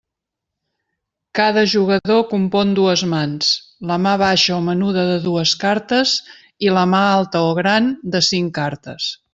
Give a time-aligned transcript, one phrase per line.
[1.39, 3.51] Cada jugador compon dues mans:
[3.93, 6.17] la mà baixa o menuda de dues cartes,
[6.69, 9.17] i la «mà» alta o gran de cinc cartes.